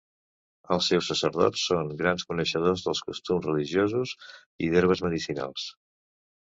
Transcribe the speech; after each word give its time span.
Els 0.75 0.87
seus 0.91 1.09
sacerdots 1.11 1.65
són 1.73 1.91
grans 2.01 2.27
coneixedors 2.31 2.87
dels 2.89 3.05
costums 3.13 3.47
religiosos 3.51 4.19
i 4.69 4.75
d'herbes 4.75 5.09
medicinals. 5.09 5.73